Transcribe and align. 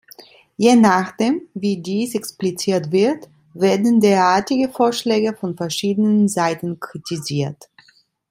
Je 0.57 0.75
nachdem, 0.75 1.41
wie 1.53 1.77
dies 1.79 2.15
expliziert 2.15 2.91
wird, 2.91 3.29
werden 3.53 3.99
derartige 4.01 4.67
Vorschläge 4.69 5.35
von 5.35 5.55
verschiedenen 5.55 6.27
Seiten 6.27 6.79
kritisiert. 6.79 7.69